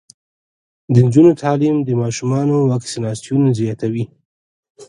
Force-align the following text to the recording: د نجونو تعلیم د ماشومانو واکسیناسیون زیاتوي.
د 0.93 0.95
نجونو 1.05 1.31
تعلیم 1.43 1.75
د 1.83 1.89
ماشومانو 2.01 2.55
واکسیناسیون 2.71 3.43
زیاتوي. 3.59 4.05